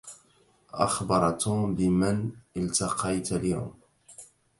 [0.73, 3.73] أخبر توم بمن التقيت اليوم.